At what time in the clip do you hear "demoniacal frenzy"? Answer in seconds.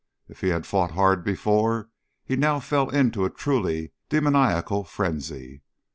4.09-5.61